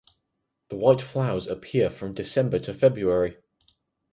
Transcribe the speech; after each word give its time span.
The 0.69 0.75
white 0.77 1.03
flowers 1.03 1.45
appear 1.45 1.87
from 1.91 2.15
December 2.15 2.57
to 2.57 2.73
February. 2.73 3.37